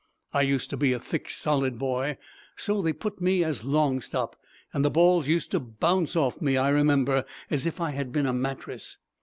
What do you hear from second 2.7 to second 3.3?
they put